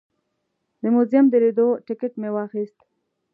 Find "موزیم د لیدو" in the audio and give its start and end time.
0.95-1.67